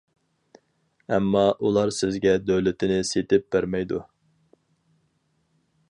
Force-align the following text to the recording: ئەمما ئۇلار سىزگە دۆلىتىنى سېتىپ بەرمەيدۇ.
ئەمما 1.17 1.43
ئۇلار 1.67 1.91
سىزگە 1.97 2.33
دۆلىتىنى 2.47 2.99
سېتىپ 3.11 3.47
بەرمەيدۇ. 3.57 4.01